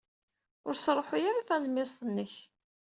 [0.67, 2.33] Ur sṛuḥuy ara talemmiẓt-nnek.